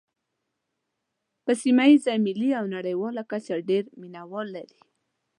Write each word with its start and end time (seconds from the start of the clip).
په 1.45 1.51
سیمه 1.61 1.85
ییزه، 1.89 2.13
ملي 2.25 2.49
او 2.59 2.65
نړیواله 2.75 3.21
کچه 3.31 3.55
ډېر 3.69 3.83
مینوال 4.01 4.47
لري. 4.55 4.79